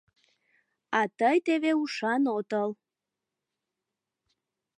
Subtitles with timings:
[0.99, 2.69] А тый теве ушан отыл.